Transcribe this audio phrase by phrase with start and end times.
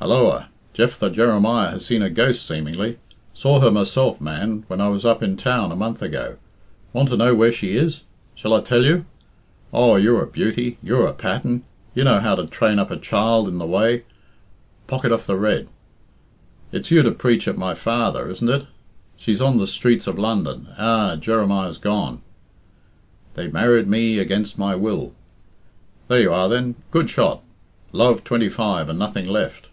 [0.00, 0.48] Halloa!
[0.74, 2.98] Jephthah Jeremiah has seen a ghost seemingly.
[3.34, 6.36] Saw her myself, man, when I was up in town a month ago.
[6.92, 8.02] Want to know where she is?
[8.36, 9.06] Shall I tell you?
[9.72, 10.78] Oh, you're a beauty!
[10.84, 11.64] You're a pattern!
[11.96, 14.04] You know how to train up a child in the way
[14.86, 15.66] Pocket off the red
[16.70, 18.66] It's you to preach at my father, isn't it?
[19.16, 22.22] She's on the streets of London ah, Jeremiah's gone
[23.34, 25.12] 'They married me against my will'
[26.06, 27.42] There you are, then good shot
[27.90, 29.64] love twenty five and nothing left."